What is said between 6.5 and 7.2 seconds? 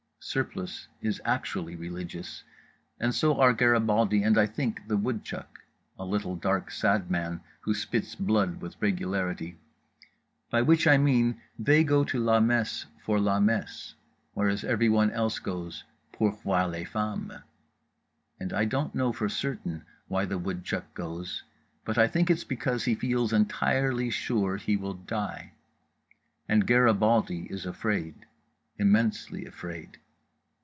sad